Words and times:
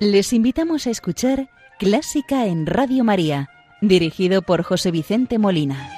Les 0.00 0.32
invitamos 0.32 0.86
a 0.86 0.90
escuchar 0.90 1.50
Clásica 1.78 2.46
en 2.46 2.64
Radio 2.64 3.04
María, 3.04 3.50
dirigido 3.82 4.40
por 4.40 4.62
José 4.62 4.90
Vicente 4.90 5.38
Molina. 5.38 5.90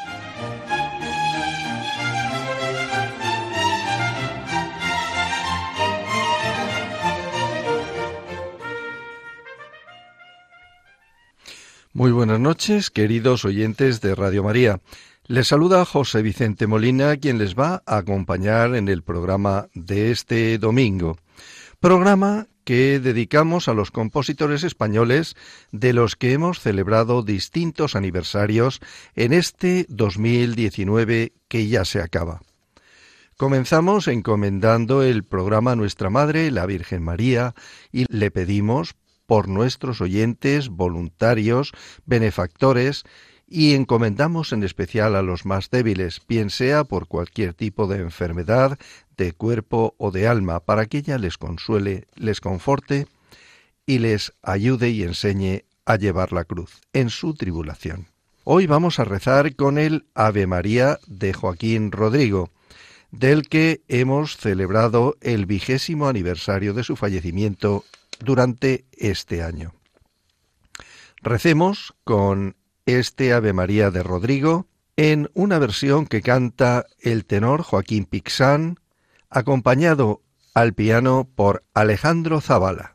Muy 11.93 12.11
buenas 12.11 12.41
noches, 12.41 12.91
queridos 12.91 13.45
oyentes 13.45 14.01
de 14.01 14.17
Radio 14.17 14.43
María. 14.43 14.81
Les 15.29 15.47
saluda 15.47 15.85
José 15.85 16.23
Vicente 16.23 16.67
Molina, 16.67 17.17
quien 17.19 17.39
les 17.39 17.55
va 17.55 17.85
a 17.87 17.99
acompañar 17.99 18.75
en 18.75 18.89
el 18.89 19.05
programa 19.05 19.69
de 19.75 20.11
este 20.11 20.59
domingo. 20.59 21.19
Programa 21.79 22.49
que 22.65 23.01
dedicamos 23.01 23.69
a 23.69 23.75
los 23.75 23.91
compositores 23.91 24.65
españoles 24.65 25.37
de 25.71 25.93
los 25.93 26.17
que 26.17 26.33
hemos 26.33 26.61
celebrado 26.61 27.23
distintos 27.23 27.97
aniversarios 27.97 28.81
en 29.15 29.33
este 29.33 29.87
2019 29.89 31.33
que 31.49 31.69
ya 31.69 31.85
se 31.85 32.01
acaba. 32.01 32.41
Comenzamos 33.37 34.07
encomendando 34.09 35.03
el 35.03 35.25
programa 35.25 35.73
a 35.73 35.77
Nuestra 35.77 36.11
Madre, 36.11 36.51
la 36.51 36.67
Virgen 36.67 37.03
María, 37.03 37.55
y 37.91 38.05
le 38.09 38.31
pedimos 38.31 38.95
por 39.27 39.49
nuestros 39.49 40.01
oyentes, 40.01 40.69
voluntarios, 40.69 41.73
benefactores, 42.05 43.05
y 43.53 43.75
encomendamos 43.75 44.55
en 44.55 44.63
especial 44.63 45.15
a 45.15 45.21
los 45.21 45.45
más 45.45 45.69
débiles, 45.69 46.23
bien 46.27 46.49
sea 46.49 46.85
por 46.85 47.07
cualquier 47.07 47.53
tipo 47.53 47.87
de 47.87 47.99
enfermedad, 47.99 48.79
de 49.19 49.35
cuerpo 49.35 49.95
o 49.99 50.11
de 50.11 50.27
alma, 50.27 50.61
para 50.61 50.87
que 50.87 50.99
ella 50.99 51.19
les 51.19 51.37
consuele, 51.37 52.07
les 52.15 52.41
conforte 52.41 53.07
y 53.85 53.99
les 53.99 54.33
ayude 54.43 54.89
y 54.89 55.03
enseñe 55.03 55.65
a 55.85 55.97
llevar 55.97 56.33
la 56.33 56.45
cruz 56.45 56.81
en 56.95 57.11
su 57.11 57.35
tribulación. 57.35 58.07
Hoy 58.45 58.67
vamos 58.67 58.99
a 58.99 59.05
rezar 59.05 59.55
con 59.55 59.77
el 59.77 60.07
Ave 60.15 60.47
María 60.47 60.99
de 61.07 61.35
Joaquín 61.35 61.93
Rodrigo, 61.93 62.49
del 63.11 63.51
que 63.51 63.83
hemos 63.87 64.39
celebrado 64.39 65.19
el 65.21 65.45
vigésimo 65.45 66.09
aniversario 66.09 66.73
de 66.73 66.85
su 66.85 66.97
fallecimiento 66.97 67.85
durante 68.19 68.87
este 68.93 69.43
año. 69.43 69.75
Recemos 71.21 71.95
con 72.03 72.57
este 72.87 73.33
Ave 73.33 73.53
María 73.53 73.91
de 73.91 74.03
Rodrigo 74.03 74.67
en 74.97 75.31
una 75.35 75.59
versión 75.59 76.07
que 76.07 76.23
canta 76.23 76.87
el 77.01 77.25
tenor 77.25 77.63
Joaquín 77.63 78.05
Pixán, 78.05 78.79
acompañado 79.31 80.23
al 80.55 80.75
piano 80.75 81.29
por 81.35 81.65
Alejandro 81.75 82.41
Zavala. 82.41 82.95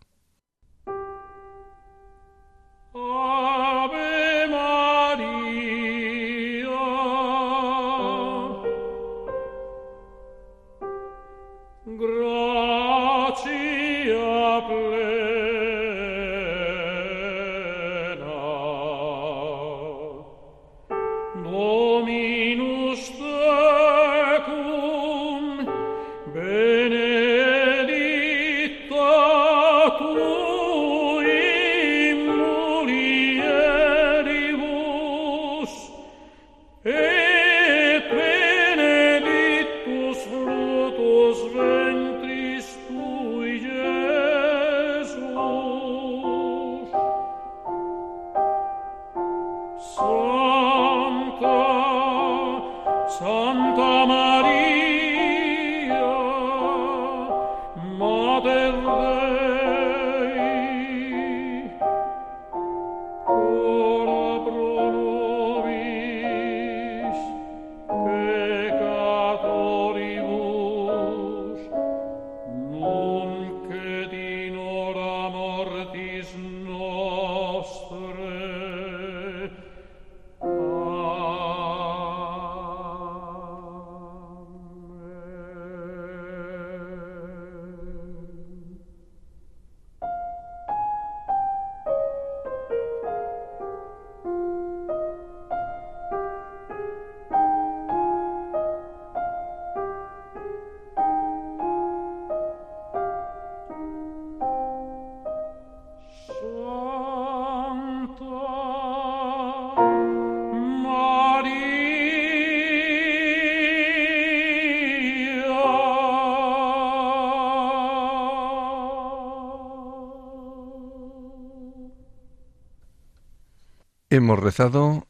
Hemos 124.17 124.39
rezado 124.39 125.05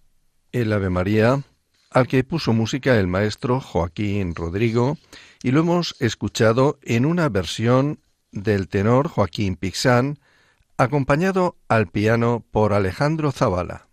el 0.51 0.73
Ave 0.73 0.89
María 0.89 1.41
al 1.91 2.09
que 2.09 2.25
puso 2.25 2.51
música 2.51 2.99
el 2.99 3.07
maestro 3.07 3.61
Joaquín 3.61 4.35
Rodrigo 4.35 4.97
y 5.41 5.51
lo 5.51 5.61
hemos 5.61 5.95
escuchado 5.99 6.77
en 6.81 7.05
una 7.05 7.29
versión 7.29 8.01
del 8.33 8.67
tenor 8.67 9.07
Joaquín 9.07 9.55
Pixán, 9.55 10.19
acompañado 10.75 11.55
al 11.69 11.87
piano 11.87 12.43
por 12.51 12.73
Alejandro 12.73 13.31
Zavala. 13.31 13.87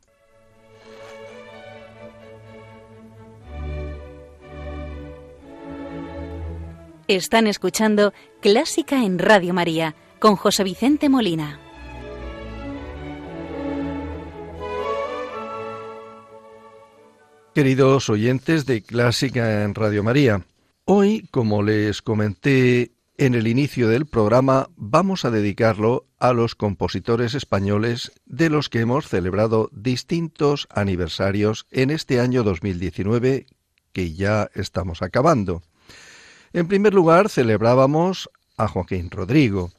Están 7.07 7.47
escuchando 7.47 8.13
Clásica 8.41 9.05
en 9.05 9.21
Radio 9.21 9.55
María 9.55 9.95
con 10.19 10.35
José 10.35 10.65
Vicente 10.65 11.09
Molina. 11.09 11.64
Queridos 17.55 18.11
oyentes 18.11 18.67
de 18.67 18.83
Clásica 18.83 19.63
en 19.63 19.77
Radio 19.77 20.03
María, 20.03 20.45
hoy, 20.87 21.29
como 21.31 21.63
les 21.63 22.03
comenté 22.03 22.91
en 23.17 23.37
el 23.37 23.47
inicio 23.47 23.89
del 23.89 24.07
programa, 24.07 24.71
vamos 24.75 25.25
a 25.25 25.31
dedicarlo 25.31 26.05
a 26.19 26.33
los 26.33 26.57
compositores 26.57 27.35
españoles 27.35 28.11
de 28.27 28.51
los 28.51 28.69
que 28.69 28.81
hemos 28.81 29.09
celebrado 29.09 29.71
distintos 29.73 30.67
aniversarios 30.69 31.69
en 31.71 31.93
este 31.93 32.19
año 32.19 32.43
2019 32.43 33.47
que 33.93 34.13
ya 34.15 34.51
estamos 34.55 35.01
acabando. 35.01 35.63
En 36.53 36.67
primer 36.67 36.93
lugar, 36.93 37.29
celebrábamos 37.29 38.31
a 38.57 38.67
Joaquín 38.67 39.13
Rodrigo. 39.13 39.71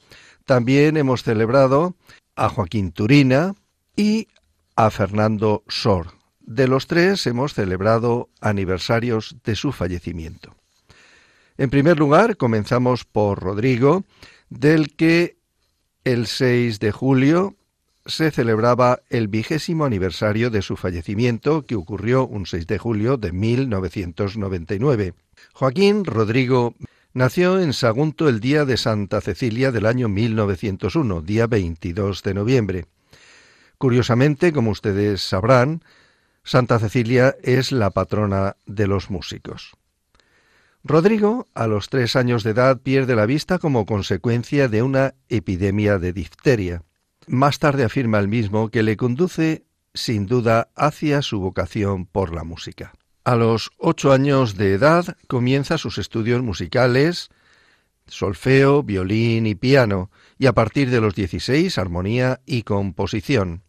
También 0.46 0.96
hemos 0.96 1.24
celebrado 1.24 1.98
a 2.38 2.48
Joaquín 2.48 2.94
Turina 2.94 3.54
y 3.98 4.30
a 4.78 4.90
Fernando 4.92 5.66
Sor, 5.68 6.15
de 6.46 6.68
los 6.68 6.88
tres 6.88 7.26
hemos 7.28 7.54
celebrado 7.54 8.30
aniversarios 8.42 9.38
de 9.44 9.56
su 9.56 9.72
fallecimiento. 9.72 10.56
En 11.58 11.70
primer 11.70 11.98
lugar, 11.98 12.38
comenzamos 12.38 13.06
por 13.06 13.42
Rodrigo, 13.42 14.04
del 14.50 14.96
que 14.96 15.38
el 16.04 16.28
6 16.28 16.80
de 16.80 16.92
julio 16.92 17.56
se 18.06 18.30
celebraba 18.30 19.00
el 19.10 19.28
vigésimo 19.28 19.86
aniversario 19.86 20.50
de 20.52 20.62
su 20.62 20.76
fallecimiento, 20.78 21.66
que 21.66 21.76
ocurrió 21.76 22.28
un 22.28 22.46
6 22.46 22.68
de 22.68 22.78
julio 22.78 23.18
de 23.18 23.32
1999. 23.32 25.14
Joaquín 25.54 26.06
Rodrigo 26.06 26.76
Nació 27.16 27.62
en 27.62 27.72
Sagunto 27.72 28.28
el 28.28 28.42
día 28.42 28.66
de 28.66 28.76
Santa 28.76 29.22
Cecilia 29.22 29.72
del 29.72 29.86
año 29.86 30.10
1901, 30.10 31.22
día 31.22 31.48
22 31.48 32.22
de 32.24 32.34
noviembre. 32.34 32.86
Curiosamente, 33.78 34.52
como 34.52 34.72
ustedes 34.72 35.22
sabrán, 35.22 35.82
Santa 36.46 36.78
Cecilia 36.78 37.36
es 37.42 37.72
la 37.72 37.90
patrona 37.90 38.56
de 38.68 38.86
los 38.86 39.10
músicos. 39.10 39.72
Rodrigo, 40.84 41.48
a 41.56 41.66
los 41.66 41.90
tres 41.90 42.16
años 42.16 42.44
de 42.44 42.52
edad, 42.52 42.80
pierde 42.82 43.16
la 43.16 43.26
vista 43.26 43.58
como 43.58 43.88
consecuencia 43.88 44.68
de 44.68 44.84
una 44.84 45.16
epidemia 45.28 45.98
de 45.98 46.14
difteria. 46.14 46.84
Más 47.26 47.58
tarde 47.58 47.84
afirma 47.84 48.20
el 48.20 48.28
mismo 48.28 48.70
que 48.70 48.84
le 48.84 48.96
conduce, 48.96 49.66
sin 49.96 50.28
duda, 50.28 50.70
hacia 50.76 51.24
su 51.24 51.40
vocación 51.40 52.06
por 52.06 52.36
la 52.36 52.44
música. 52.44 52.94
A 53.24 53.36
los 53.36 53.72
ocho 53.80 54.14
años 54.14 54.56
de 54.56 54.76
edad 54.76 55.18
comienza 55.28 55.80
sus 55.80 55.98
estudios 55.98 56.44
musicales, 56.44 57.30
solfeo, 58.06 58.84
violín 58.84 59.48
y 59.48 59.56
piano, 59.56 60.12
y 60.38 60.46
a 60.46 60.54
partir 60.54 60.92
de 60.92 61.02
los 61.02 61.16
dieciséis 61.16 61.80
armonía 61.80 62.42
y 62.46 62.62
composición. 62.62 63.65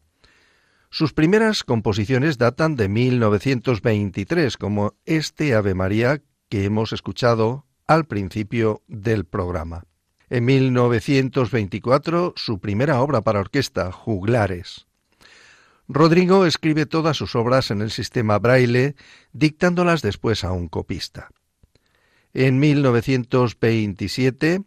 Sus 0.91 1.13
primeras 1.13 1.65
composiciones 1.65 2.39
datan 2.39 2.77
de 2.77 2.89
1923, 2.89 4.57
como 4.57 4.95
este 5.05 5.55
Ave 5.55 5.75
María 5.75 6.23
que 6.49 6.65
hemos 6.65 6.93
escuchado 6.93 7.67
al 7.87 8.07
principio 8.07 8.83
del 8.87 9.25
programa. 9.25 9.85
En 10.29 10.45
1924, 10.45 12.35
su 12.37 12.59
primera 12.59 13.01
obra 13.01 13.21
para 13.21 13.41
orquesta, 13.41 13.93
Juglares. 13.93 14.87
Rodrigo 15.89 16.47
escribe 16.47 16.85
todas 16.85 17.17
sus 17.17 17.37
obras 17.37 17.71
en 17.71 17.81
el 17.81 17.93
sistema 17.93 18.41
braille, 18.41 18.97
dictándolas 19.33 20.03
después 20.03 20.43
a 20.43 20.51
un 20.51 20.69
copista. 20.69 21.29
En 22.35 22.59
1927, 22.59 24.63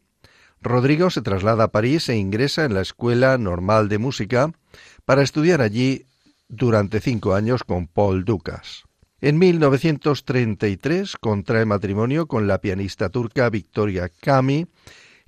Rodrigo 0.61 1.09
se 1.09 1.21
traslada 1.21 1.65
a 1.65 1.71
París 1.71 2.07
e 2.09 2.15
ingresa 2.15 2.65
en 2.65 2.73
la 2.73 2.81
Escuela 2.81 3.37
Normal 3.37 3.89
de 3.89 3.97
Música 3.97 4.51
para 5.05 5.21
estudiar 5.21 5.61
allí 5.61 6.05
durante 6.49 6.99
cinco 6.99 7.33
años 7.35 7.63
con 7.63 7.87
Paul 7.87 8.25
Dukas. 8.25 8.83
En 9.21 9.37
1933 9.37 11.15
contrae 11.17 11.65
matrimonio 11.65 12.27
con 12.27 12.47
la 12.47 12.59
pianista 12.59 13.09
turca 13.09 13.49
Victoria 13.49 14.09
Kami, 14.09 14.67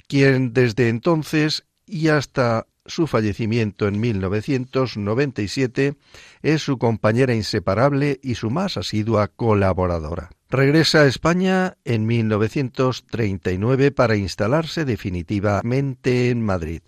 quien 0.07 0.53
desde 0.53 0.89
entonces 0.89 1.65
y 1.85 2.07
hasta 2.09 2.67
su 2.85 3.07
fallecimiento 3.07 3.87
en 3.87 3.99
1997 3.99 5.95
es 6.41 6.61
su 6.61 6.77
compañera 6.77 7.33
inseparable 7.33 8.19
y 8.23 8.35
su 8.35 8.49
más 8.49 8.77
asidua 8.77 9.27
colaboradora. 9.27 10.29
Regresa 10.49 11.01
a 11.01 11.05
España 11.05 11.77
en 11.85 12.05
1939 12.05 13.91
para 13.91 14.15
instalarse 14.17 14.83
definitivamente 14.83 16.29
en 16.29 16.43
Madrid. 16.43 16.81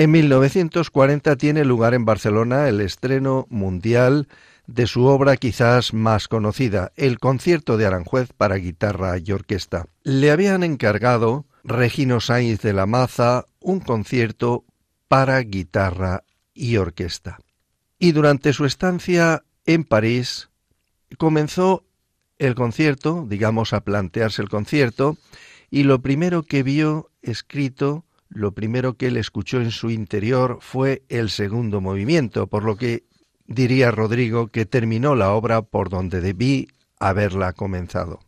En 0.00 0.12
1940 0.12 1.36
tiene 1.36 1.62
lugar 1.66 1.92
en 1.92 2.06
Barcelona 2.06 2.68
el 2.68 2.80
estreno 2.80 3.46
mundial 3.50 4.28
de 4.66 4.86
su 4.86 5.04
obra 5.04 5.36
quizás 5.36 5.92
más 5.92 6.26
conocida, 6.26 6.90
el 6.96 7.18
concierto 7.18 7.76
de 7.76 7.84
Aranjuez 7.84 8.30
para 8.34 8.56
guitarra 8.56 9.18
y 9.18 9.30
orquesta. 9.32 9.88
Le 10.02 10.30
habían 10.30 10.62
encargado 10.62 11.44
Regino 11.64 12.22
Sainz 12.22 12.62
de 12.62 12.72
la 12.72 12.86
Maza 12.86 13.44
un 13.60 13.80
concierto 13.80 14.64
para 15.06 15.38
guitarra 15.40 16.24
y 16.54 16.78
orquesta. 16.78 17.38
Y 17.98 18.12
durante 18.12 18.54
su 18.54 18.64
estancia 18.64 19.44
en 19.66 19.84
París 19.84 20.48
comenzó 21.18 21.84
el 22.38 22.54
concierto, 22.54 23.26
digamos, 23.28 23.74
a 23.74 23.82
plantearse 23.82 24.40
el 24.40 24.48
concierto, 24.48 25.18
y 25.70 25.82
lo 25.82 26.00
primero 26.00 26.42
que 26.42 26.62
vio 26.62 27.10
escrito, 27.20 28.06
lo 28.30 28.52
primero 28.52 28.94
que 28.94 29.08
él 29.08 29.16
escuchó 29.16 29.60
en 29.60 29.72
su 29.72 29.90
interior 29.90 30.58
fue 30.60 31.02
el 31.08 31.30
segundo 31.30 31.80
movimiento, 31.80 32.46
por 32.46 32.64
lo 32.64 32.76
que 32.76 33.04
diría 33.46 33.90
Rodrigo 33.90 34.46
que 34.46 34.64
terminó 34.64 35.16
la 35.16 35.32
obra 35.32 35.62
por 35.62 35.90
donde 35.90 36.20
debí 36.20 36.68
haberla 37.00 37.52
comenzado. 37.52 38.20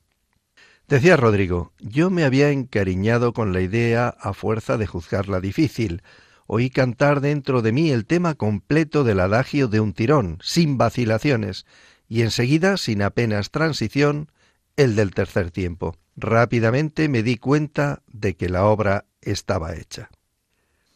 Decía 0.88 1.16
Rodrigo, 1.16 1.72
yo 1.78 2.10
me 2.10 2.24
había 2.24 2.50
encariñado 2.50 3.32
con 3.32 3.52
la 3.52 3.60
idea 3.60 4.08
a 4.08 4.34
fuerza 4.34 4.76
de 4.76 4.86
juzgarla 4.86 5.40
difícil. 5.40 6.02
Oí 6.46 6.68
cantar 6.68 7.20
dentro 7.20 7.62
de 7.62 7.72
mí 7.72 7.90
el 7.90 8.04
tema 8.04 8.34
completo 8.34 9.04
del 9.04 9.20
adagio 9.20 9.68
de 9.68 9.80
un 9.80 9.94
tirón, 9.94 10.38
sin 10.42 10.76
vacilaciones, 10.76 11.64
y 12.08 12.22
enseguida, 12.22 12.76
sin 12.76 13.00
apenas 13.00 13.50
transición, 13.50 14.30
el 14.76 14.96
del 14.96 15.12
tercer 15.14 15.50
tiempo. 15.50 15.96
Rápidamente 16.16 17.08
me 17.08 17.22
di 17.22 17.36
cuenta 17.36 18.02
de 18.08 18.34
que 18.34 18.48
la 18.48 18.64
obra 18.66 19.06
estaba 19.22 19.74
hecha. 19.74 20.10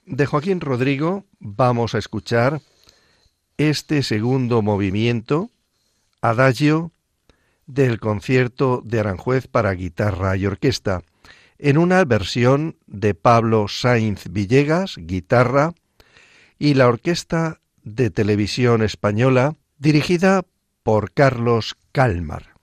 De 0.05 0.27
Joaquín 0.27 0.61
Rodrigo 0.61 1.25
vamos 1.41 1.95
a 1.95 1.99
escuchar 1.99 2.61
este 3.57 4.03
segundo 4.03 4.63
movimiento, 4.63 5.51
adagio, 6.21 6.93
del 7.67 7.99
concierto 7.99 8.83
de 8.85 9.01
Aranjuez 9.01 9.49
para 9.49 9.73
guitarra 9.73 10.37
y 10.37 10.47
orquesta, 10.47 11.03
en 11.59 11.79
una 11.79 12.05
versión 12.05 12.77
de 12.87 13.15
Pablo 13.15 13.67
Sainz 13.69 14.31
Villegas, 14.31 14.97
guitarra, 14.99 15.75
y 16.59 16.75
la 16.75 16.89
Orquesta 16.89 17.61
de 17.83 18.11
Televisión 18.11 18.83
Española, 18.83 19.57
dirigida 19.79 20.45
por 20.83 21.13
Carlos 21.13 21.77
Calmar. 21.93 22.56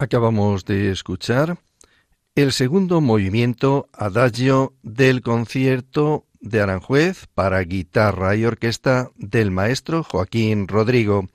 Acabamos 0.00 0.64
de 0.64 0.90
escuchar 0.90 1.58
el 2.34 2.52
segundo 2.52 3.02
movimiento 3.02 3.90
adagio 3.92 4.72
del 4.82 5.20
concierto 5.20 6.24
de 6.40 6.62
Aranjuez 6.62 7.26
para 7.34 7.60
guitarra 7.60 8.34
y 8.34 8.46
orquesta 8.46 9.10
del 9.16 9.50
maestro 9.50 10.02
Joaquín 10.02 10.68
Rodrigo, 10.68 11.28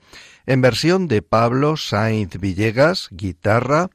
en 0.46 0.62
versión 0.62 1.06
de 1.06 1.22
Pablo 1.22 1.76
Sainz 1.76 2.40
Villegas, 2.40 3.06
guitarra, 3.12 3.88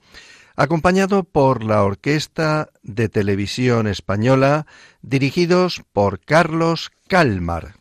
acompañado 0.56 1.26
por 1.26 1.66
la 1.66 1.84
Orquesta 1.84 2.70
de 2.82 3.10
Televisión 3.10 3.88
Española, 3.88 4.68
dirigidos 5.02 5.84
por 5.92 6.22
Carlos 6.22 6.94
Calmar. 7.10 7.81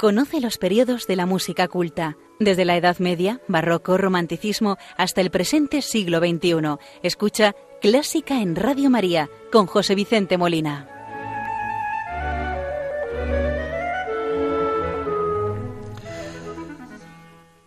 Conoce 0.00 0.40
los 0.40 0.56
periodos 0.56 1.06
de 1.06 1.14
la 1.14 1.26
música 1.26 1.68
culta, 1.68 2.16
desde 2.38 2.64
la 2.64 2.74
Edad 2.74 2.98
Media, 3.00 3.42
Barroco, 3.48 3.98
Romanticismo, 3.98 4.78
hasta 4.96 5.20
el 5.20 5.30
presente 5.30 5.82
siglo 5.82 6.20
XXI. 6.20 6.78
Escucha 7.02 7.54
Clásica 7.82 8.40
en 8.40 8.56
Radio 8.56 8.88
María 8.88 9.28
con 9.52 9.66
José 9.66 9.94
Vicente 9.94 10.38
Molina. 10.38 10.88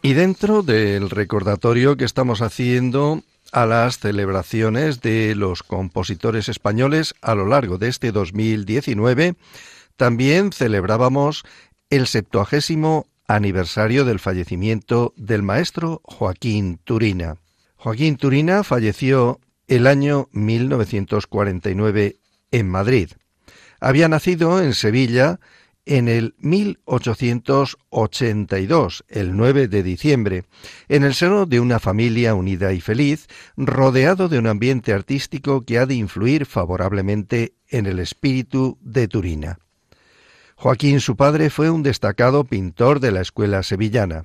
Y 0.02 0.14
dentro 0.14 0.64
del 0.64 1.12
recordatorio 1.12 1.98
que 1.98 2.06
estamos 2.06 2.42
haciendo 2.42 3.22
a 3.52 3.68
las 3.68 4.00
celebraciones 4.00 5.02
de 5.02 5.36
los 5.36 5.62
compositores 5.62 6.50
españoles 6.50 7.14
a 7.22 7.36
lo 7.36 7.46
largo 7.46 7.78
de 7.78 7.90
este 7.90 8.12
2019, 8.12 9.36
también 9.98 10.52
celebrábamos 10.52 11.46
el 11.96 12.08
septuagésimo 12.08 13.06
aniversario 13.28 14.04
del 14.04 14.18
fallecimiento 14.18 15.14
del 15.16 15.44
maestro 15.44 16.02
Joaquín 16.04 16.80
Turina. 16.84 17.38
Joaquín 17.76 18.18
Turina 18.18 18.64
falleció 18.64 19.40
el 19.68 19.86
año 19.86 20.28
1949 20.32 22.16
en 22.50 22.68
Madrid. 22.68 23.12
Había 23.80 24.08
nacido 24.08 24.60
en 24.60 24.74
Sevilla 24.74 25.40
en 25.86 26.08
el 26.08 26.34
1882, 26.40 29.06
el 29.08 29.38
9 29.38 29.68
de 29.68 29.84
diciembre, 29.84 30.46
en 30.90 31.04
el 31.04 31.14
seno 31.14 31.46
de 31.46 31.60
una 31.60 31.80
familia 31.80 32.34
unida 32.34 32.74
y 32.74 32.82
feliz, 32.82 33.28
rodeado 33.56 34.30
de 34.30 34.40
un 34.40 34.48
ambiente 34.48 34.94
artístico 34.94 35.62
que 35.62 35.78
ha 35.78 35.86
de 35.86 35.94
influir 35.94 36.48
favorablemente 36.48 37.54
en 37.68 37.86
el 37.86 38.00
espíritu 38.00 38.80
de 38.82 39.08
Turina. 39.08 39.60
Joaquín, 40.64 41.00
su 41.02 41.18
padre, 41.18 41.50
fue 41.50 41.70
un 41.70 41.84
destacado 41.84 42.46
pintor 42.46 43.02
de 43.02 43.12
la 43.12 43.20
escuela 43.20 43.64
sevillana. 43.64 44.24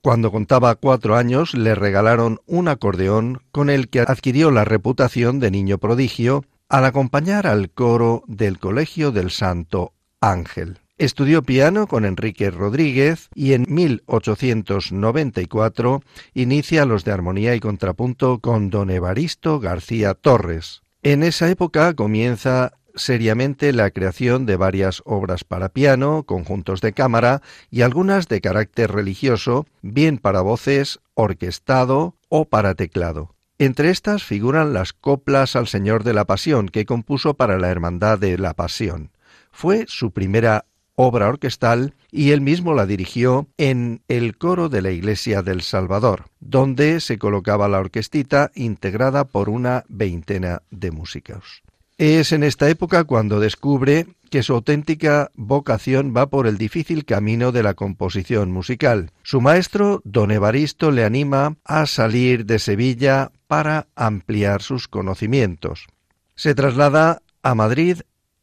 Cuando 0.00 0.32
contaba 0.32 0.74
cuatro 0.74 1.16
años 1.16 1.52
le 1.52 1.74
regalaron 1.74 2.40
un 2.46 2.68
acordeón 2.68 3.42
con 3.52 3.68
el 3.68 3.90
que 3.90 4.00
adquirió 4.00 4.50
la 4.50 4.64
reputación 4.64 5.38
de 5.38 5.50
niño 5.50 5.76
prodigio 5.76 6.46
al 6.70 6.86
acompañar 6.86 7.46
al 7.46 7.68
coro 7.68 8.24
del 8.26 8.58
Colegio 8.58 9.12
del 9.12 9.30
Santo 9.30 9.92
Ángel. 10.22 10.78
Estudió 10.96 11.42
piano 11.42 11.86
con 11.86 12.06
Enrique 12.06 12.50
Rodríguez 12.50 13.28
y 13.34 13.52
en 13.52 13.66
1894 13.68 16.02
inicia 16.32 16.86
los 16.86 17.04
de 17.04 17.12
armonía 17.12 17.54
y 17.54 17.60
contrapunto 17.60 18.38
con 18.38 18.70
don 18.70 18.88
Evaristo 18.88 19.60
García 19.60 20.14
Torres. 20.14 20.80
En 21.02 21.22
esa 21.22 21.50
época 21.50 21.92
comienza 21.92 22.72
seriamente 22.96 23.72
la 23.72 23.90
creación 23.90 24.46
de 24.46 24.56
varias 24.56 25.02
obras 25.04 25.44
para 25.44 25.68
piano, 25.68 26.24
conjuntos 26.24 26.80
de 26.80 26.92
cámara 26.92 27.42
y 27.70 27.82
algunas 27.82 28.26
de 28.28 28.40
carácter 28.40 28.90
religioso, 28.90 29.66
bien 29.82 30.18
para 30.18 30.40
voces, 30.40 30.98
orquestado 31.14 32.14
o 32.28 32.46
para 32.46 32.74
teclado. 32.74 33.34
Entre 33.58 33.90
estas 33.90 34.24
figuran 34.24 34.72
las 34.74 34.92
coplas 34.92 35.56
al 35.56 35.66
Señor 35.66 36.04
de 36.04 36.12
la 36.12 36.26
Pasión 36.26 36.68
que 36.68 36.84
compuso 36.84 37.34
para 37.34 37.58
la 37.58 37.70
Hermandad 37.70 38.18
de 38.18 38.36
la 38.36 38.54
Pasión. 38.54 39.10
Fue 39.50 39.84
su 39.88 40.10
primera 40.10 40.66
obra 40.94 41.28
orquestal 41.28 41.94
y 42.10 42.32
él 42.32 42.40
mismo 42.40 42.74
la 42.74 42.86
dirigió 42.86 43.46
en 43.58 44.02
el 44.08 44.36
coro 44.36 44.68
de 44.68 44.82
la 44.82 44.90
Iglesia 44.90 45.42
del 45.42 45.62
Salvador, 45.62 46.24
donde 46.40 47.00
se 47.00 47.18
colocaba 47.18 47.68
la 47.68 47.78
orquestita 47.78 48.50
integrada 48.54 49.24
por 49.24 49.48
una 49.48 49.84
veintena 49.88 50.62
de 50.70 50.90
músicos. 50.90 51.62
Es 51.98 52.32
en 52.32 52.42
esta 52.42 52.68
época 52.68 53.04
cuando 53.04 53.40
descubre 53.40 54.06
que 54.28 54.42
su 54.42 54.52
auténtica 54.52 55.30
vocación 55.34 56.12
va 56.14 56.26
por 56.26 56.46
el 56.46 56.58
difícil 56.58 57.06
camino 57.06 57.52
de 57.52 57.62
la 57.62 57.72
composición 57.72 58.52
musical. 58.52 59.12
Su 59.22 59.40
maestro, 59.40 60.02
don 60.04 60.30
Evaristo, 60.30 60.90
le 60.90 61.04
anima 61.04 61.56
a 61.64 61.86
salir 61.86 62.44
de 62.44 62.58
Sevilla 62.58 63.32
para 63.46 63.86
ampliar 63.96 64.60
sus 64.60 64.88
conocimientos. 64.88 65.86
Se 66.34 66.54
traslada 66.54 67.22
a 67.42 67.54
Madrid 67.54 68.00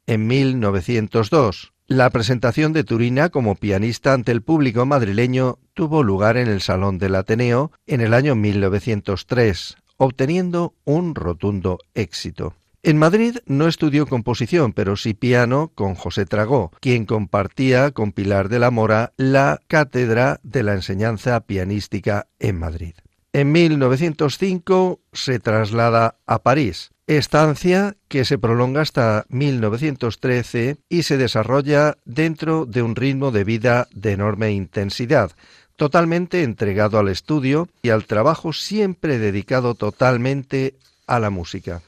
en 0.08 0.26
1902. 0.26 1.74
La 1.86 2.10
presentación 2.10 2.74
de 2.74 2.84
Turina 2.84 3.30
como 3.30 3.54
pianista 3.54 4.13
ante 4.13 4.32
el 4.32 4.42
público 4.42 4.88
madrileño 4.88 5.60
tuvo 5.76 6.02
lugar 6.02 6.38
en 6.38 6.48
el 6.48 6.62
Salón 6.62 6.98
del 6.98 7.13
Ateneo 7.13 7.72
en 7.86 8.02
el 8.02 8.16
año 8.16 8.34
1903, 8.34 9.78
obteniendo 9.98 10.74
un 10.86 11.13
rotundo 11.13 11.78
éxito. 11.94 12.56
En 12.86 12.98
Madrid 12.98 13.38
no 13.46 13.69
estudió 13.69 14.06
composición, 14.06 14.74
pero 14.74 14.98
sí 14.98 15.13
piano 15.13 15.72
con 15.74 15.96
José 15.96 16.26
Tragó, 16.26 16.69
quien 16.82 17.06
compartía 17.06 17.91
con 17.91 18.12
Pilar 18.12 18.50
de 18.50 18.60
la 18.60 18.72
Mora 18.72 19.13
la 19.15 19.62
cátedra 19.67 20.41
de 20.43 20.63
la 20.63 20.74
enseñanza 20.74 21.39
pianística 21.39 22.28
en 22.39 22.60
Madrid. 22.60 22.96
En 23.32 23.54
1905 23.54 25.00
se 25.13 25.39
traslada 25.39 26.17
a 26.26 26.43
París, 26.43 26.91
estancia 27.08 27.96
que 28.10 28.26
se 28.26 28.38
prolonga 28.38 28.82
hasta 28.82 29.26
1913 29.30 30.76
y 30.89 31.04
se 31.04 31.15
desarrolla 31.15 31.96
dentro 32.04 32.65
de 32.65 32.82
un 32.82 32.98
ritmo 32.98 33.32
de 33.32 33.46
vida 33.46 33.88
de 33.93 34.12
enorme 34.12 34.52
intensidad, 34.52 35.32
totalmente 35.78 36.43
entregado 36.43 37.00
al 37.00 37.08
estudio 37.08 37.69
y 37.82 37.91
al 37.91 38.04
trabajo 38.08 38.52
siempre 38.52 39.19
dedicado 39.19 39.74
totalmente 39.74 40.76
a 41.08 41.22
la 41.22 41.30
música. 41.30 41.82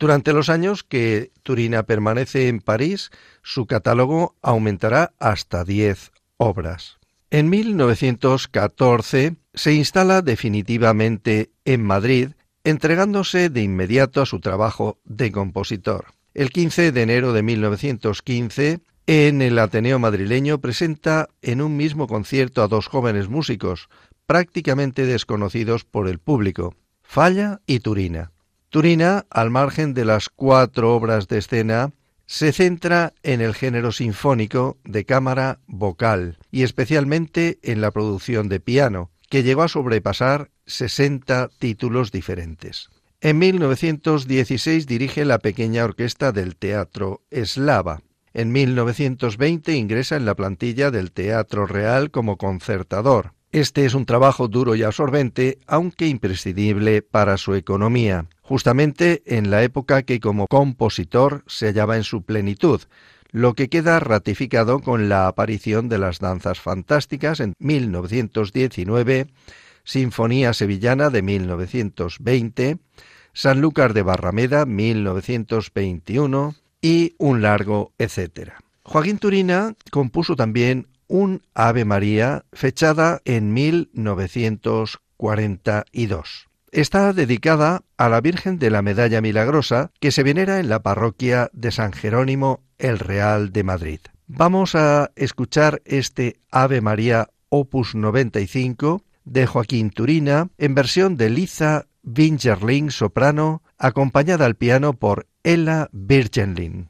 Durante 0.00 0.32
los 0.32 0.48
años 0.48 0.82
que 0.82 1.30
Turina 1.42 1.82
permanece 1.82 2.48
en 2.48 2.60
París, 2.60 3.10
su 3.42 3.66
catálogo 3.66 4.34
aumentará 4.40 5.12
hasta 5.18 5.62
10 5.62 6.12
obras. 6.38 6.96
En 7.28 7.50
1914 7.50 9.36
se 9.52 9.74
instala 9.74 10.22
definitivamente 10.22 11.50
en 11.66 11.84
Madrid, 11.84 12.30
entregándose 12.64 13.50
de 13.50 13.60
inmediato 13.60 14.22
a 14.22 14.26
su 14.26 14.40
trabajo 14.40 14.98
de 15.04 15.30
compositor. 15.30 16.06
El 16.32 16.48
15 16.48 16.92
de 16.92 17.02
enero 17.02 17.34
de 17.34 17.42
1915, 17.42 18.80
en 19.06 19.42
el 19.42 19.58
Ateneo 19.58 19.98
madrileño 19.98 20.62
presenta 20.62 21.28
en 21.42 21.60
un 21.60 21.76
mismo 21.76 22.06
concierto 22.06 22.62
a 22.62 22.68
dos 22.68 22.86
jóvenes 22.86 23.28
músicos, 23.28 23.90
prácticamente 24.24 25.04
desconocidos 25.04 25.84
por 25.84 26.08
el 26.08 26.20
público, 26.20 26.74
Falla 27.02 27.60
y 27.66 27.80
Turina. 27.80 28.32
Turina, 28.70 29.26
al 29.30 29.50
margen 29.50 29.94
de 29.94 30.04
las 30.04 30.28
cuatro 30.28 30.94
obras 30.94 31.26
de 31.26 31.38
escena, 31.38 31.90
se 32.26 32.52
centra 32.52 33.12
en 33.24 33.40
el 33.40 33.52
género 33.52 33.90
sinfónico 33.90 34.78
de 34.84 35.04
cámara 35.04 35.58
vocal 35.66 36.38
y 36.52 36.62
especialmente 36.62 37.58
en 37.64 37.80
la 37.80 37.90
producción 37.90 38.48
de 38.48 38.60
piano, 38.60 39.10
que 39.28 39.42
llegó 39.42 39.64
a 39.64 39.68
sobrepasar 39.68 40.50
60 40.66 41.50
títulos 41.58 42.12
diferentes. 42.12 42.90
En 43.20 43.38
1916 43.38 44.86
dirige 44.86 45.24
la 45.24 45.40
pequeña 45.40 45.84
orquesta 45.84 46.30
del 46.30 46.54
Teatro 46.54 47.22
Eslava. 47.32 48.02
En 48.32 48.52
1920 48.52 49.74
ingresa 49.74 50.14
en 50.14 50.26
la 50.26 50.36
plantilla 50.36 50.92
del 50.92 51.10
Teatro 51.10 51.66
Real 51.66 52.12
como 52.12 52.36
concertador. 52.36 53.32
Este 53.52 53.84
es 53.84 53.94
un 53.94 54.06
trabajo 54.06 54.46
duro 54.46 54.76
y 54.76 54.82
absorbente, 54.84 55.58
aunque 55.66 56.06
imprescindible 56.06 57.02
para 57.02 57.36
su 57.36 57.54
economía 57.54 58.26
justamente 58.50 59.22
en 59.26 59.48
la 59.48 59.62
época 59.62 60.02
que 60.02 60.18
como 60.18 60.48
compositor 60.48 61.44
se 61.46 61.66
hallaba 61.66 61.96
en 61.96 62.02
su 62.02 62.22
plenitud, 62.22 62.80
lo 63.30 63.54
que 63.54 63.68
queda 63.68 64.00
ratificado 64.00 64.80
con 64.80 65.08
la 65.08 65.28
aparición 65.28 65.88
de 65.88 65.98
las 65.98 66.18
danzas 66.18 66.58
fantásticas 66.58 67.38
en 67.38 67.54
1919, 67.60 69.28
Sinfonía 69.84 70.52
Sevillana 70.52 71.10
de 71.10 71.22
1920, 71.22 72.78
Sanlúcar 73.32 73.94
de 73.94 74.02
Barrameda 74.02 74.66
1921 74.66 76.56
y 76.82 77.14
un 77.18 77.42
largo 77.42 77.92
etcétera. 77.98 78.58
Joaquín 78.82 79.18
Turina 79.18 79.76
compuso 79.92 80.34
también 80.34 80.88
un 81.10 81.42
Ave 81.54 81.84
María 81.84 82.44
fechada 82.52 83.20
en 83.24 83.52
1942 83.52 86.50
está 86.72 87.12
dedicada 87.12 87.82
a 87.96 88.08
la 88.08 88.20
Virgen 88.20 88.58
de 88.58 88.70
la 88.70 88.82
Medalla 88.82 89.20
Milagrosa 89.20 89.90
que 90.00 90.12
se 90.12 90.22
venera 90.22 90.60
en 90.60 90.68
la 90.68 90.82
parroquia 90.82 91.50
de 91.52 91.72
San 91.72 91.92
Jerónimo 91.92 92.62
el 92.78 92.98
Real 92.98 93.52
de 93.52 93.64
Madrid. 93.64 94.00
Vamos 94.26 94.74
a 94.74 95.10
escuchar 95.16 95.82
este 95.84 96.40
Ave 96.50 96.80
María 96.80 97.30
Opus 97.48 97.94
95 97.94 99.02
de 99.24 99.46
Joaquín 99.46 99.90
Turina 99.90 100.48
en 100.58 100.74
versión 100.74 101.16
de 101.16 101.30
Liza 101.30 101.86
Wingerling 102.04 102.90
soprano, 102.90 103.62
acompañada 103.76 104.46
al 104.46 104.54
piano 104.54 104.94
por 104.94 105.26
Ella 105.42 105.88
Birgenlin. 105.92 106.89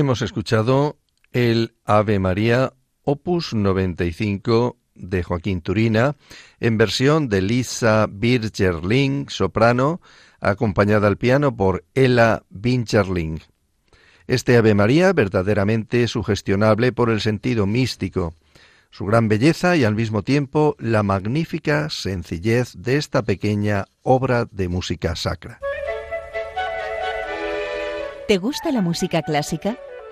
Hemos 0.00 0.22
escuchado 0.22 0.96
el 1.30 1.74
Ave 1.84 2.18
María 2.18 2.72
Opus 3.02 3.52
95 3.52 4.78
de 4.94 5.22
Joaquín 5.22 5.60
Turina 5.60 6.16
en 6.58 6.78
versión 6.78 7.28
de 7.28 7.42
Lisa 7.42 8.06
Birgerling, 8.10 9.28
soprano, 9.28 10.00
acompañada 10.40 11.06
al 11.06 11.18
piano 11.18 11.54
por 11.54 11.84
Ella 11.94 12.44
Bincherling. 12.48 13.42
Este 14.26 14.56
Ave 14.56 14.74
María 14.74 15.12
verdaderamente 15.12 16.08
sugestionable 16.08 16.92
por 16.92 17.10
el 17.10 17.20
sentido 17.20 17.66
místico, 17.66 18.32
su 18.90 19.04
gran 19.04 19.28
belleza 19.28 19.76
y 19.76 19.84
al 19.84 19.96
mismo 19.96 20.22
tiempo 20.22 20.76
la 20.78 21.02
magnífica 21.02 21.90
sencillez 21.90 22.72
de 22.74 22.96
esta 22.96 23.22
pequeña 23.22 23.84
obra 24.00 24.46
de 24.50 24.68
música 24.68 25.14
sacra. 25.14 25.60
¿Te 28.26 28.38
gusta 28.38 28.72
la 28.72 28.80
música 28.80 29.20
clásica? 29.20 29.76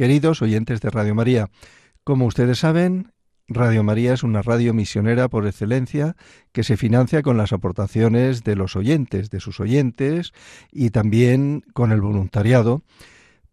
Queridos 0.00 0.40
oyentes 0.40 0.80
de 0.80 0.88
Radio 0.88 1.14
María, 1.14 1.50
como 2.04 2.24
ustedes 2.24 2.60
saben, 2.60 3.12
Radio 3.48 3.82
María 3.82 4.14
es 4.14 4.22
una 4.22 4.40
radio 4.40 4.72
misionera 4.72 5.28
por 5.28 5.46
excelencia 5.46 6.16
que 6.52 6.64
se 6.64 6.78
financia 6.78 7.20
con 7.20 7.36
las 7.36 7.52
aportaciones 7.52 8.42
de 8.42 8.56
los 8.56 8.76
oyentes, 8.76 9.28
de 9.28 9.40
sus 9.40 9.60
oyentes 9.60 10.32
y 10.72 10.88
también 10.88 11.64
con 11.74 11.92
el 11.92 12.00
voluntariado, 12.00 12.82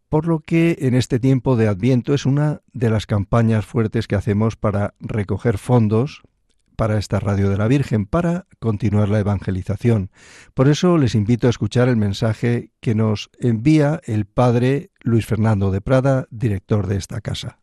por 0.08 0.26
lo 0.26 0.40
que 0.40 0.78
en 0.80 0.96
este 0.96 1.20
tiempo 1.20 1.58
de 1.58 1.68
Adviento 1.68 2.14
es 2.14 2.26
una 2.26 2.62
de 2.72 2.92
las 2.92 3.08
campañas 3.08 3.66
fuertes 3.66 4.08
que 4.08 4.16
hacemos 4.16 4.56
para 4.56 4.94
recoger 5.02 5.58
fondos 5.58 6.22
para 6.78 7.00
esta 7.00 7.20
radio 7.20 7.50
de 7.50 7.58
la 7.58 7.68
Virgen, 7.68 8.06
para 8.06 8.46
continuar 8.60 9.10
la 9.10 9.20
evangelización. 9.20 10.12
Por 10.54 10.70
eso 10.70 10.98
les 10.98 11.16
invito 11.16 11.48
a 11.48 11.50
escuchar 11.50 11.90
el 11.90 11.98
mensaje 11.98 12.72
que 12.80 12.96
nos 12.96 13.30
envía 13.40 14.00
el 14.06 14.26
padre 14.26 14.92
Luis 15.08 15.26
Fernando 15.26 15.72
de 15.72 15.82
Prada, 15.82 16.28
director 16.30 16.88
de 16.88 16.98
esta 16.98 17.22
casa. 17.22 17.60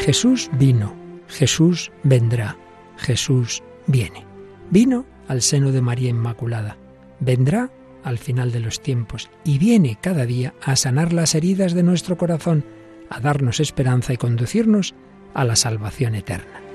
Jesús 0.00 0.50
vino, 0.58 0.94
Jesús 1.28 1.92
vendrá, 2.02 2.56
Jesús 2.96 3.62
viene. 3.86 4.26
Vino 4.70 5.06
al 5.28 5.42
seno 5.42 5.70
de 5.70 5.80
María 5.80 6.10
Inmaculada, 6.10 6.76
vendrá 7.20 7.70
al 8.02 8.18
final 8.18 8.50
de 8.50 8.58
los 8.58 8.80
tiempos 8.80 9.30
y 9.44 9.58
viene 9.58 9.96
cada 10.00 10.26
día 10.26 10.54
a 10.60 10.74
sanar 10.74 11.12
las 11.12 11.36
heridas 11.36 11.72
de 11.72 11.84
nuestro 11.84 12.16
corazón, 12.16 12.64
a 13.10 13.20
darnos 13.20 13.60
esperanza 13.60 14.12
y 14.12 14.16
conducirnos 14.16 14.94
a 15.34 15.44
la 15.44 15.54
salvación 15.54 16.16
eterna. 16.16 16.71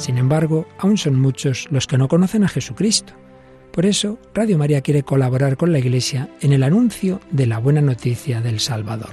Sin 0.00 0.16
embargo, 0.16 0.66
aún 0.78 0.96
son 0.96 1.20
muchos 1.20 1.68
los 1.70 1.86
que 1.86 1.98
no 1.98 2.08
conocen 2.08 2.42
a 2.42 2.48
Jesucristo. 2.48 3.12
Por 3.70 3.84
eso, 3.84 4.18
Radio 4.32 4.56
María 4.56 4.80
quiere 4.80 5.02
colaborar 5.02 5.58
con 5.58 5.72
la 5.72 5.78
Iglesia 5.78 6.30
en 6.40 6.54
el 6.54 6.62
anuncio 6.62 7.20
de 7.30 7.46
la 7.46 7.58
buena 7.58 7.82
noticia 7.82 8.40
del 8.40 8.60
Salvador. 8.60 9.10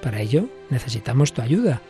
Para 0.00 0.22
ello 0.22 0.48
necesitamos 0.70 1.34
tu 1.34 1.42
ayuda. 1.42 1.82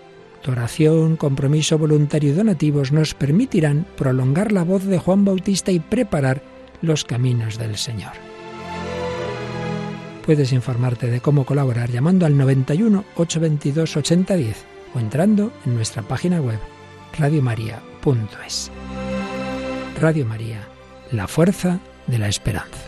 Tu 0.43 0.51
oración, 0.51 1.15
compromiso 1.15 1.79
voluntario 1.79 2.33
y 2.33 2.35
donativos 2.35 2.91
nos 2.91 3.15
permitirán 3.15 3.87
prolongar 3.97 4.51
la 4.51 4.65
voz 4.65 4.83
de 4.83 4.99
Juan 4.99 5.25
Bautista 5.25 5.71
y 5.71 5.79
preparar 5.79 6.43
los 6.83 7.05
caminos 7.05 7.57
del 7.57 7.77
Señor. 7.77 8.15
Puedes 10.27 10.53
informarte 10.53 11.07
de 11.07 11.21
cómo 11.21 11.47
colaborar 11.47 11.89
llamando 11.89 12.27
al 12.27 12.37
91 12.37 13.05
822 13.15 13.97
8010 13.97 14.65
o 14.93 14.99
entrando 14.99 15.53
en 15.65 15.77
nuestra 15.77 16.03
página 16.03 16.41
web 16.41 16.59
radiomaria.es. 17.19 18.71
Radio 19.99 20.27
María, 20.27 20.69
la 21.13 21.27
fuerza 21.27 21.81
de 22.07 22.19
la 22.19 22.29
esperanza. 22.29 22.85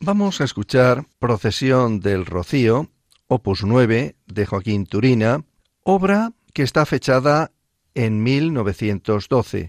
Vamos 0.00 0.40
a 0.40 0.44
escuchar 0.44 1.04
Procesión 1.18 2.00
del 2.00 2.24
Rocío, 2.24 2.90
opus 3.26 3.64
9 3.64 4.16
de 4.26 4.46
Joaquín 4.46 4.86
Turina, 4.86 5.44
obra 5.82 6.32
que 6.52 6.62
está 6.62 6.86
fechada 6.86 7.52
en 7.94 8.22
1912, 8.22 9.68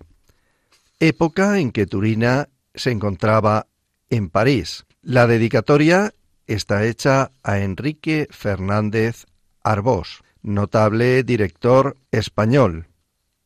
época 0.99 1.59
en 1.59 1.71
que 1.71 1.85
Turina 1.85 2.47
se 2.73 2.91
encontraba 2.91 3.67
en 4.09 4.29
París. 4.29 4.85
La 5.01 5.27
dedicatoria 5.27 6.13
está 6.47 6.85
hecha 6.85 7.31
a 7.43 7.59
Enrique 7.59 8.27
Fernández 8.31 9.25
Arbós, 9.63 10.24
notable 10.45 11.23
director 11.23 11.97
español. 12.11 12.87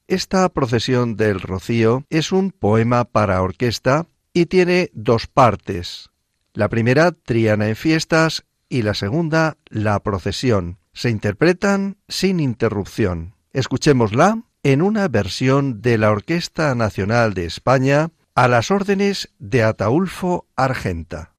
Esta 0.08 0.50
procesión 0.50 1.16
del 1.16 1.40
Rocío 1.40 2.04
es 2.10 2.32
un 2.32 2.52
poema 2.52 3.06
para 3.06 3.42
orquesta 3.42 4.08
y 4.34 4.48
tiene 4.48 4.92
dos 4.94 5.28
partes. 5.28 6.10
La 6.54 6.68
primera, 6.68 7.12
Triana 7.12 7.70
en 7.70 7.76
fiestas, 7.76 8.46
y 8.70 8.84
la 8.84 8.94
segunda, 8.94 9.58
La 9.68 10.00
procesión. 10.02 10.78
Se 10.94 11.10
interpretan 11.10 11.98
sin 12.08 12.40
interrupción. 12.40 13.36
Escuchémosla 13.54 14.44
en 14.64 14.82
una 14.82 15.08
versión 15.08 15.82
de 15.82 15.98
la 15.98 16.12
Orquesta 16.12 16.76
Nacional 16.76 17.34
de 17.34 17.46
España 17.46 18.12
a 18.36 18.48
las 18.48 18.72
órdenes 18.72 19.30
de 19.40 19.64
Ataulfo 19.64 20.48
Argenta. 20.56 21.34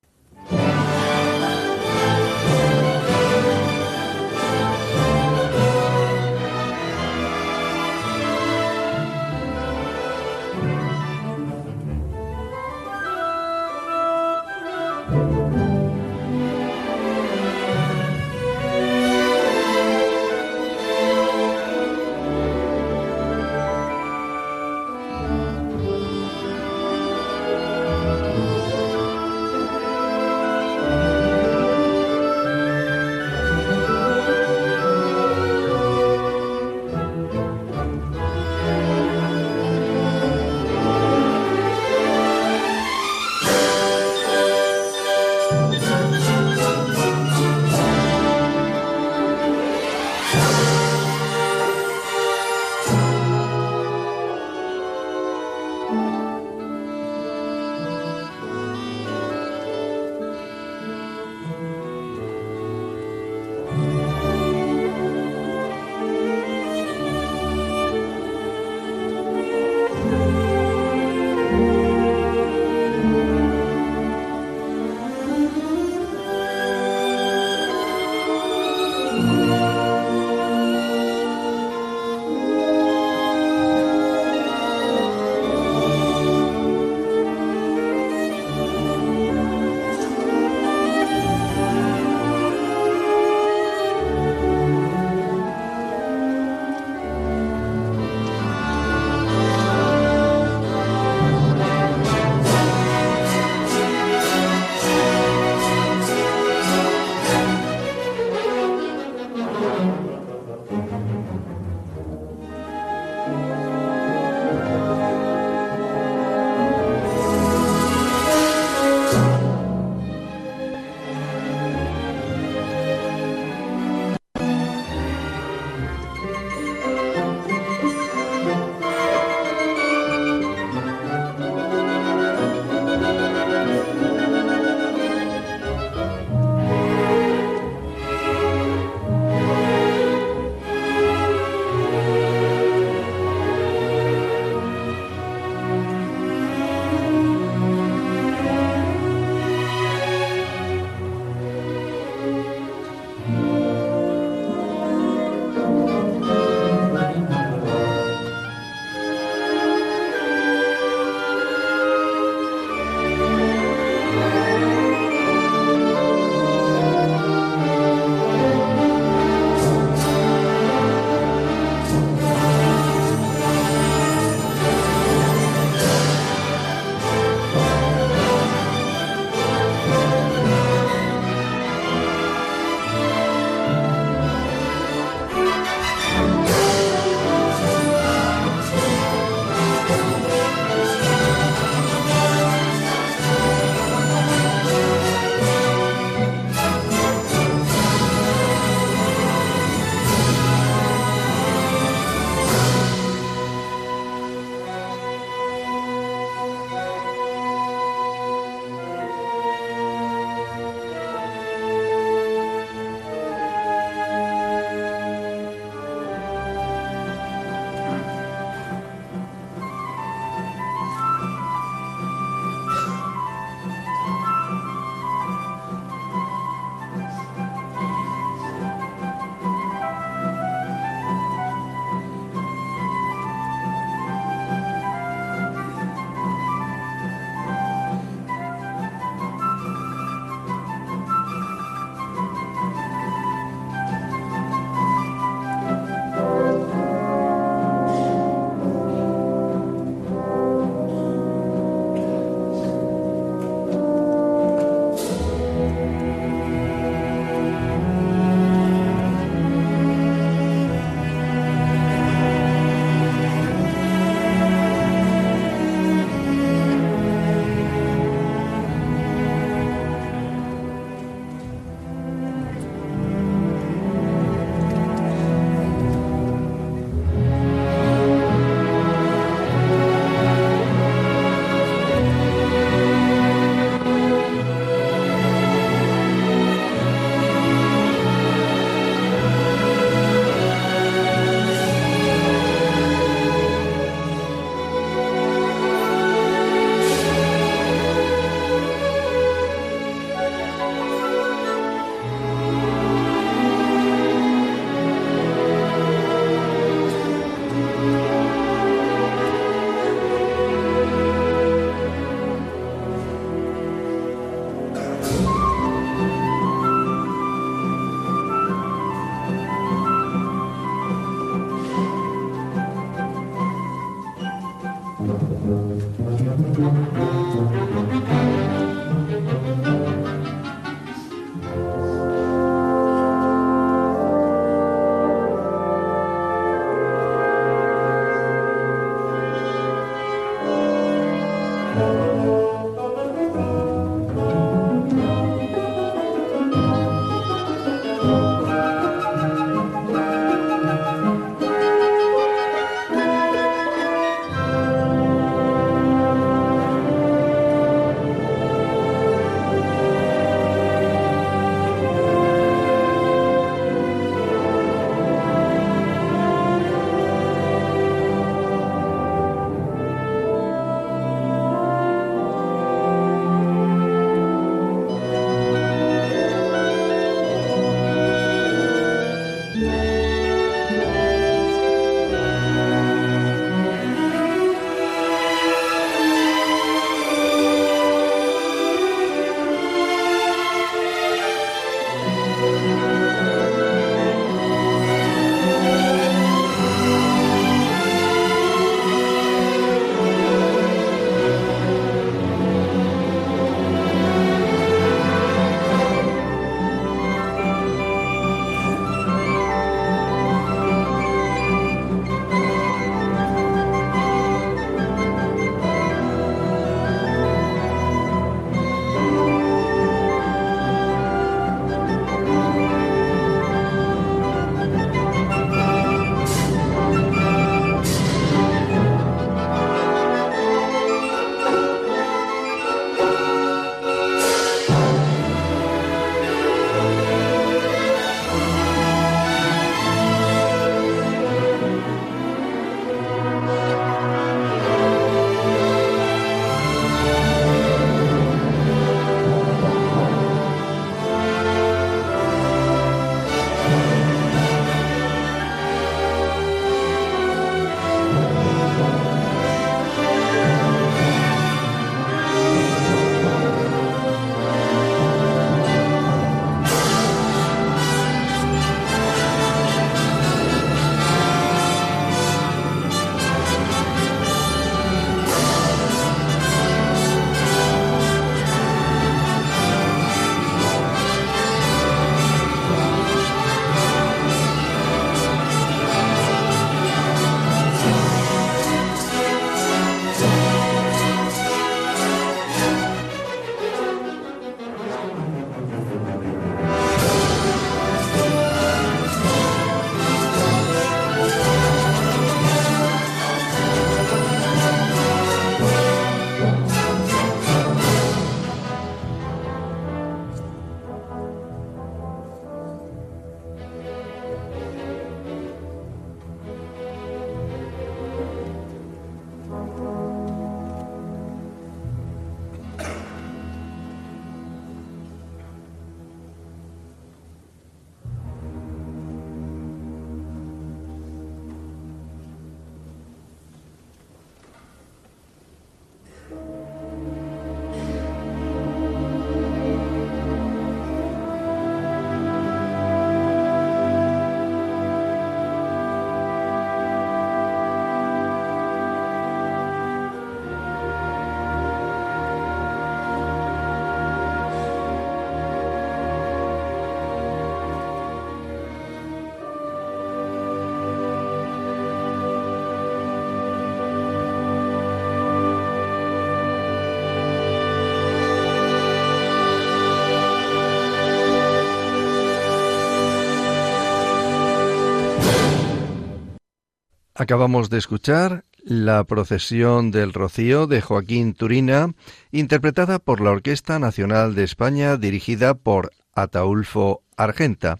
Acabamos 577.20 577.68
de 577.68 577.76
escuchar 577.76 578.44
la 578.64 579.04
procesión 579.04 579.90
del 579.90 580.14
Rocío 580.14 580.66
de 580.66 580.80
Joaquín 580.80 581.34
Turina, 581.34 581.92
interpretada 582.32 582.98
por 582.98 583.20
la 583.20 583.30
Orquesta 583.30 583.78
Nacional 583.78 584.34
de 584.34 584.44
España, 584.44 584.96
dirigida 584.96 585.52
por 585.52 585.90
Ataulfo 586.14 587.02
Argenta. 587.18 587.78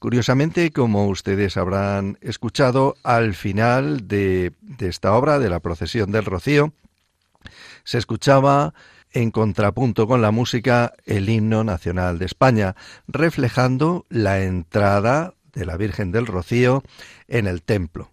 Curiosamente, 0.00 0.72
como 0.72 1.06
ustedes 1.06 1.56
habrán 1.56 2.18
escuchado, 2.20 2.96
al 3.04 3.34
final 3.34 4.08
de, 4.08 4.54
de 4.60 4.88
esta 4.88 5.14
obra, 5.14 5.38
de 5.38 5.50
la 5.50 5.60
procesión 5.60 6.10
del 6.10 6.24
Rocío, 6.24 6.72
se 7.84 7.98
escuchaba 7.98 8.74
en 9.12 9.30
contrapunto 9.30 10.08
con 10.08 10.20
la 10.20 10.32
música 10.32 10.94
el 11.06 11.28
himno 11.28 11.62
nacional 11.62 12.18
de 12.18 12.26
España, 12.26 12.74
reflejando 13.06 14.04
la 14.08 14.42
entrada 14.42 15.34
de 15.52 15.64
la 15.64 15.76
Virgen 15.76 16.10
del 16.10 16.26
Rocío 16.26 16.82
en 17.28 17.46
el 17.46 17.62
templo. 17.62 18.10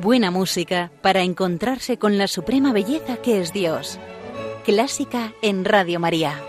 Buena 0.00 0.30
música 0.30 0.90
para 1.02 1.20
encontrarse 1.20 1.98
con 1.98 2.16
la 2.16 2.26
suprema 2.26 2.72
belleza 2.72 3.18
que 3.18 3.42
es 3.42 3.52
Dios. 3.52 4.00
Clásica 4.64 5.34
en 5.42 5.66
Radio 5.66 6.00
María. 6.00 6.40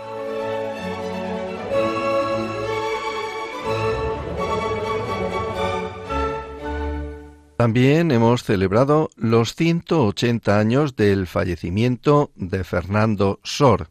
También 7.58 8.10
hemos 8.10 8.42
celebrado 8.42 9.10
los 9.16 9.54
180 9.54 10.58
años 10.58 10.96
del 10.96 11.26
fallecimiento 11.26 12.30
de 12.34 12.64
Fernando 12.64 13.38
Sor, 13.42 13.90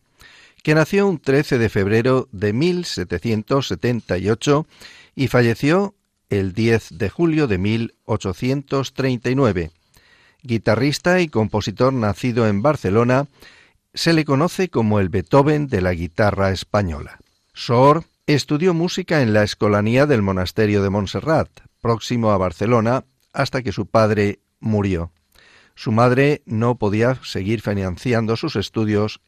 que 0.63 0.73
nació 0.73 1.07
un 1.07 1.19
13 1.19 1.59
de 1.59 1.69
febrero 1.69 2.27
de 2.31 2.53
1778 2.53 4.65
y 5.15 5.27
falleció 5.27 5.93
el 6.31 6.53
10 6.53 6.97
de 6.97 7.09
julio 7.09 7.45
de 7.47 7.59
1839. 7.59 9.69
Guitarrista 10.41 11.19
y 11.19 11.27
compositor 11.27 11.93
nacido 11.93 12.47
en 12.47 12.63
Barcelona, 12.63 13.27
se 13.93 14.13
le 14.13 14.25
conoce 14.25 14.69
como 14.69 14.99
el 14.99 15.09
Beethoven 15.09 15.67
de 15.67 15.81
la 15.81 15.93
guitarra 15.93 16.49
española. 16.51 17.19
Sor 17.53 18.05
estudió 18.25 18.73
música 18.73 19.21
en 19.21 19.33
la 19.33 19.43
escolanía 19.43 20.07
del 20.07 20.21
monasterio 20.21 20.81
de 20.81 20.89
Montserrat, 20.89 21.49
próximo 21.81 22.31
a 22.31 22.37
Barcelona, 22.37 23.03
hasta 23.33 23.61
que 23.61 23.73
su 23.73 23.85
padre 23.85 24.39
murió. 24.61 25.11
Su 25.75 25.91
madre 25.91 26.41
no 26.45 26.75
podía 26.75 27.19
seguir 27.23 27.61
financiando 27.61 28.37
sus 28.37 28.55
estudios 28.55 29.19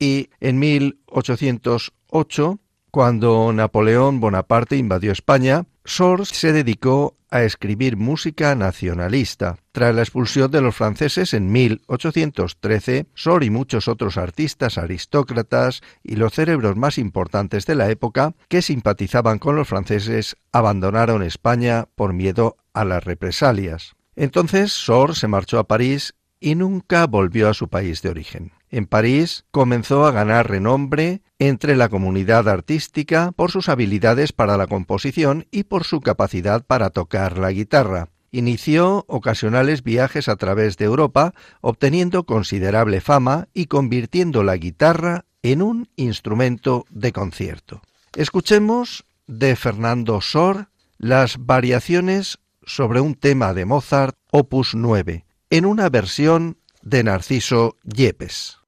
y 0.00 0.30
en 0.40 0.58
1808, 0.58 2.58
cuando 2.90 3.52
Napoleón 3.52 4.18
Bonaparte 4.18 4.76
invadió 4.76 5.12
España, 5.12 5.66
Sor 5.90 6.24
se 6.24 6.52
dedicó 6.52 7.16
a 7.32 7.42
escribir 7.42 7.96
música 7.96 8.54
nacionalista. 8.54 9.56
Tras 9.72 9.92
la 9.92 10.02
expulsión 10.02 10.48
de 10.48 10.60
los 10.60 10.76
franceses 10.76 11.34
en 11.34 11.50
1813, 11.50 13.06
Sor 13.12 13.42
y 13.42 13.50
muchos 13.50 13.88
otros 13.88 14.16
artistas, 14.16 14.78
aristócratas 14.78 15.82
y 16.04 16.14
los 16.14 16.32
cerebros 16.32 16.76
más 16.76 16.96
importantes 16.96 17.66
de 17.66 17.74
la 17.74 17.90
época 17.90 18.34
que 18.46 18.62
simpatizaban 18.62 19.40
con 19.40 19.56
los 19.56 19.66
franceses 19.66 20.36
abandonaron 20.52 21.24
España 21.24 21.88
por 21.96 22.12
miedo 22.12 22.56
a 22.72 22.84
las 22.84 23.02
represalias. 23.02 23.96
Entonces 24.14 24.70
Sor 24.70 25.16
se 25.16 25.26
marchó 25.26 25.58
a 25.58 25.66
París 25.66 26.14
y 26.38 26.54
nunca 26.54 27.08
volvió 27.08 27.48
a 27.48 27.54
su 27.54 27.68
país 27.68 28.00
de 28.00 28.10
origen. 28.10 28.52
En 28.70 28.86
París 28.86 29.44
comenzó 29.50 30.06
a 30.06 30.12
ganar 30.12 30.48
renombre 30.48 31.22
entre 31.40 31.74
la 31.74 31.88
comunidad 31.88 32.48
artística 32.48 33.32
por 33.32 33.50
sus 33.50 33.68
habilidades 33.68 34.32
para 34.32 34.56
la 34.56 34.68
composición 34.68 35.46
y 35.50 35.64
por 35.64 35.84
su 35.84 36.00
capacidad 36.00 36.64
para 36.64 36.90
tocar 36.90 37.36
la 37.36 37.50
guitarra. 37.50 38.08
Inició 38.30 39.04
ocasionales 39.08 39.82
viajes 39.82 40.28
a 40.28 40.36
través 40.36 40.76
de 40.76 40.84
Europa, 40.84 41.34
obteniendo 41.60 42.24
considerable 42.24 43.00
fama 43.00 43.48
y 43.52 43.66
convirtiendo 43.66 44.44
la 44.44 44.56
guitarra 44.56 45.24
en 45.42 45.62
un 45.62 45.88
instrumento 45.96 46.84
de 46.90 47.12
concierto. 47.12 47.82
Escuchemos 48.14 49.04
de 49.26 49.56
Fernando 49.56 50.20
Sor 50.20 50.68
las 50.98 51.44
variaciones 51.44 52.38
sobre 52.62 53.00
un 53.00 53.16
tema 53.16 53.52
de 53.52 53.64
Mozart, 53.64 54.16
opus 54.30 54.76
9, 54.76 55.24
en 55.48 55.66
una 55.66 55.88
versión 55.88 56.58
de 56.82 57.02
Narciso 57.02 57.76
Yepes. 57.82 58.59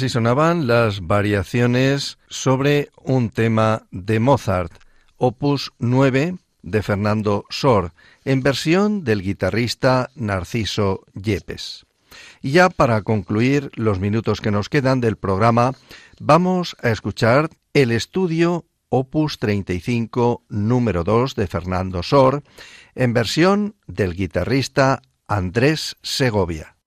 Así 0.00 0.08
sonaban 0.08 0.66
las 0.66 1.06
variaciones 1.06 2.16
sobre 2.30 2.88
un 3.02 3.28
tema 3.28 3.82
de 3.90 4.18
Mozart, 4.18 4.72
opus 5.18 5.72
9 5.78 6.36
de 6.62 6.82
Fernando 6.82 7.44
Sor, 7.50 7.92
en 8.24 8.42
versión 8.42 9.04
del 9.04 9.20
guitarrista 9.20 10.08
Narciso 10.14 11.04
Yepes. 11.12 11.84
Y 12.40 12.52
ya 12.52 12.70
para 12.70 13.02
concluir 13.02 13.70
los 13.74 14.00
minutos 14.00 14.40
que 14.40 14.50
nos 14.50 14.70
quedan 14.70 15.02
del 15.02 15.18
programa, 15.18 15.72
vamos 16.18 16.78
a 16.82 16.88
escuchar 16.88 17.50
el 17.74 17.92
estudio 17.92 18.64
opus 18.88 19.38
35 19.38 20.44
número 20.48 21.04
2 21.04 21.34
de 21.34 21.46
Fernando 21.46 22.02
Sor, 22.02 22.42
en 22.94 23.12
versión 23.12 23.76
del 23.86 24.14
guitarrista 24.14 25.02
Andrés 25.28 25.98
Segovia. 26.00 26.78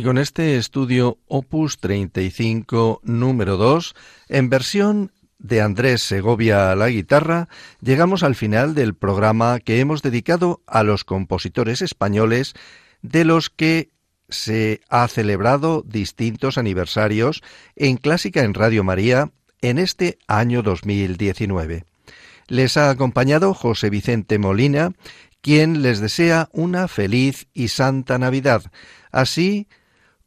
Y 0.00 0.02
con 0.02 0.16
este 0.16 0.56
estudio 0.56 1.18
Opus 1.26 1.76
35 1.76 3.02
número 3.04 3.58
2, 3.58 3.94
en 4.30 4.48
versión 4.48 5.12
de 5.38 5.60
Andrés 5.60 6.00
Segovia 6.00 6.72
a 6.72 6.74
la 6.74 6.88
guitarra, 6.88 7.50
llegamos 7.82 8.22
al 8.22 8.34
final 8.34 8.74
del 8.74 8.94
programa 8.94 9.60
que 9.60 9.78
hemos 9.78 10.00
dedicado 10.00 10.62
a 10.66 10.84
los 10.84 11.04
compositores 11.04 11.82
españoles 11.82 12.54
de 13.02 13.26
los 13.26 13.50
que 13.50 13.90
se 14.30 14.80
ha 14.88 15.06
celebrado 15.06 15.84
distintos 15.86 16.56
aniversarios 16.56 17.42
en 17.76 17.98
Clásica 17.98 18.42
en 18.42 18.54
Radio 18.54 18.82
María 18.82 19.30
en 19.60 19.78
este 19.78 20.16
año 20.26 20.62
2019. 20.62 21.84
Les 22.48 22.78
ha 22.78 22.88
acompañado 22.88 23.52
José 23.52 23.90
Vicente 23.90 24.38
Molina, 24.38 24.92
quien 25.42 25.82
les 25.82 26.00
desea 26.00 26.48
una 26.52 26.88
feliz 26.88 27.48
y 27.52 27.68
santa 27.68 28.18
Navidad, 28.18 28.62
así 29.12 29.68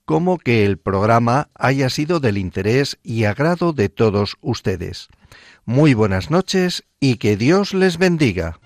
como 0.06 0.38
que 0.38 0.66
el 0.66 0.78
programa 0.78 1.50
haya 1.56 1.90
sido 1.90 2.20
del 2.20 2.38
interés 2.38 2.98
y 3.04 3.24
agrado 3.24 3.74
de 3.74 3.90
todos 3.90 4.38
ustedes. 4.42 5.08
Muy 5.66 5.94
buenas 5.94 6.30
noches 6.30 6.84
y 7.00 7.18
que 7.18 7.38
Dios 7.38 7.74
les 7.74 7.98
bendiga. 7.98 8.60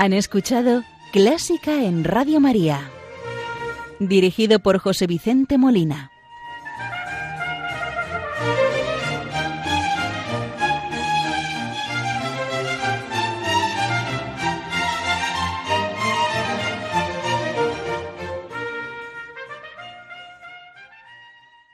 Han 0.00 0.12
escuchado 0.12 0.84
Clásica 1.12 1.82
en 1.82 2.04
Radio 2.04 2.38
María, 2.38 2.88
dirigido 3.98 4.60
por 4.60 4.78
José 4.78 5.06
Vicente 5.06 5.58
Molina. 5.58 6.10